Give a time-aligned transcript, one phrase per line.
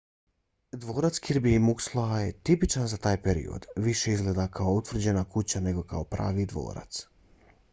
[0.83, 6.49] dvorac kirby muxloe tipičan za taj period više izgleda kao utvrđena kuća nego kao pravi
[6.55, 7.01] dvorac